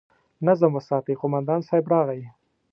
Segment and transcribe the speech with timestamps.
[0.47, 1.13] نظم وساتئ!
[1.21, 2.21] قومندان صيب راغی!